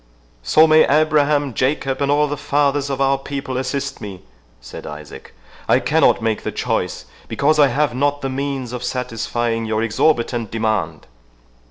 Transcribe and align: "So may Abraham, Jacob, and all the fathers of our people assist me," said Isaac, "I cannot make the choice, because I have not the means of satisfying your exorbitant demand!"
"So 0.41 0.65
may 0.65 0.87
Abraham, 0.87 1.53
Jacob, 1.53 2.01
and 2.01 2.09
all 2.11 2.25
the 2.27 2.35
fathers 2.35 2.89
of 2.89 2.99
our 2.99 3.19
people 3.19 3.55
assist 3.55 4.01
me," 4.01 4.23
said 4.59 4.87
Isaac, 4.87 5.31
"I 5.69 5.77
cannot 5.79 6.23
make 6.23 6.41
the 6.41 6.51
choice, 6.51 7.05
because 7.27 7.59
I 7.59 7.67
have 7.67 7.93
not 7.93 8.21
the 8.21 8.27
means 8.29 8.73
of 8.73 8.83
satisfying 8.83 9.65
your 9.65 9.83
exorbitant 9.83 10.49
demand!" 10.49 11.05